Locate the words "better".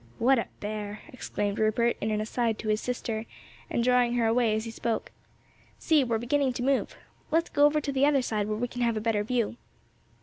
8.99-9.23